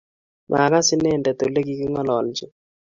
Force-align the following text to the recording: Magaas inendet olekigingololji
Magaas 0.51 0.87
inendet 0.95 1.39
olekigingololji 1.45 2.45